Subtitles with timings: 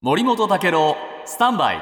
[0.00, 0.96] 森本武郎
[1.26, 1.80] スタンバイ。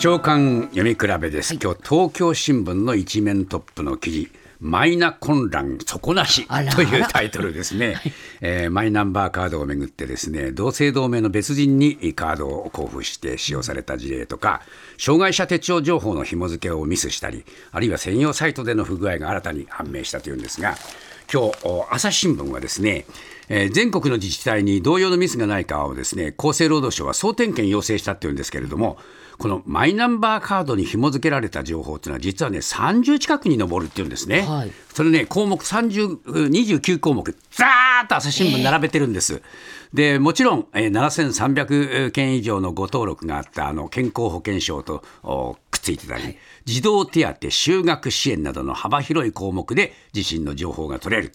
[0.00, 7.96] 長官読み比べです、今日東京新聞の一面トップの記事マイナ混乱底なしというタイトルですね、
[8.40, 14.62] えーマイナンバーカードをめぐってですね同姓同名の別人にカードを交付して使用された事例とか
[14.98, 20.74] 障害者手帳情報の紐付けをミスしたりあるいは専用サイトでの不具合が新たに判明したというんですが
[21.32, 23.06] 今日お朝日新聞はですね、
[23.48, 28.98] えー全国の自治体に同様のミスがないかをですね厚生労働省は総点検要請したっていうんですけれども
[29.38, 34.72] このマイナンバーカードに紐付けられた情報っていうのは実はね30近くに上るっていうんですね、はい。
[34.92, 39.42] それね項目30 29項目ざーっと朝日新聞並べてるんです、
[39.94, 45.04] でもちろん、えー7300件以上のご登録があったあの健康保険証と
[45.90, 51.32] ついてたり、児童手当就学支援などの幅広い項目で自身の情報が取れる。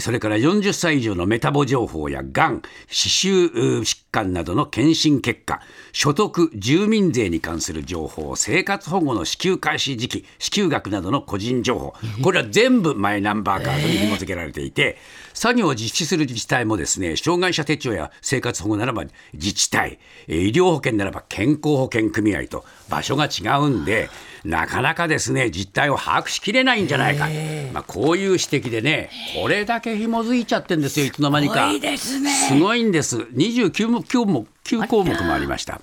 [0.00, 5.60] それから40歳以上のメタボ情報やがん、歯周う疾患などの検診結果、
[5.92, 14.98] 所得、住民税に関する情報、生活保護の支給開始時期、支給額などの個人情報、これは全部マイナンバーカードに紐付けられていて、
[15.34, 24.10] 作業を実施する自治体もですね、障害者手帳や生活保護ならば自治体、えー医療保険ならば健康保険組合と場所が違うんで、
[24.44, 27.28] なかなかですね、実態を把握しきれないんじゃないか。
[27.72, 31.54] まあ、こういう指摘でね、これだけ紐づいちゃってんですよ、いつの間にか。
[31.54, 33.18] すごいですねすごいんです。
[33.18, 35.80] 29項目9項目もありました。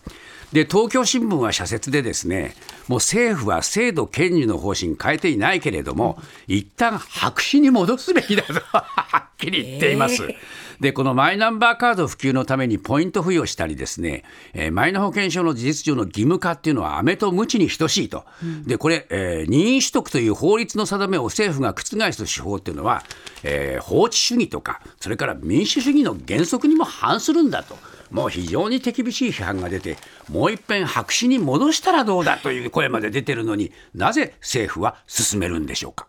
[0.51, 2.55] で東京新聞は社説でですね
[2.87, 10.27] もう政府は制度堅持の方針変えていないけれども一旦白紙に戻すべきだとはっきり言っています。
[10.79, 18.23] でこのマイナンバーカード普及のためにポイント付与したりですね、えーマイナ保険証の事実上の義務化っていうのは飴と鞭に等しいと、
[18.65, 23.03] でこれ、えー任意取得という法律の定めを政府が覆す手法っていうのは、
[23.43, 27.77] えー法治主義とかそれから民主主義の原則にも反するんだと。
[28.09, 29.95] もう非常に手厳しい批判が出て、
[30.31, 36.07] もう一遍白紙に戻したらどうだという声まで出てるのになぜ政府は進めるんでしょうか。